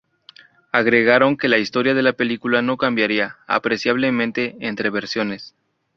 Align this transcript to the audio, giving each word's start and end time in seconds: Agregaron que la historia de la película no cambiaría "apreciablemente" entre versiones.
Agregaron 0.71 1.37
que 1.37 1.47
la 1.47 1.59
historia 1.59 1.93
de 1.93 2.01
la 2.01 2.13
película 2.13 2.63
no 2.63 2.75
cambiaría 2.75 3.37
"apreciablemente" 3.45 4.55
entre 4.59 4.89
versiones. 4.89 5.53